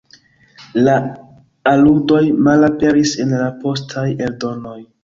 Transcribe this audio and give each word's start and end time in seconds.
La 0.87 0.95
aludoj 1.73 2.23
malaperis 2.49 3.17
en 3.27 3.39
la 3.45 3.55
postaj 3.63 4.09
eldonoj. 4.31 4.79